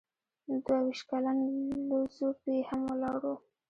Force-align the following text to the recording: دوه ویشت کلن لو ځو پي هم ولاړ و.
دوه 0.65 0.77
ویشت 0.85 1.03
کلن 1.09 1.37
لو 1.87 1.99
ځو 2.15 2.27
پي 2.41 2.55
هم 2.69 2.81
ولاړ 2.91 3.21
و. 3.33 3.35